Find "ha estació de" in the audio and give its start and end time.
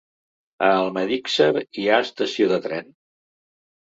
1.91-2.59